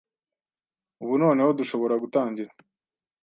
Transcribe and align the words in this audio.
Ubu 1.03 1.13
noneho 1.21 1.51
dushobora 1.59 1.95
gutangira 2.03 2.51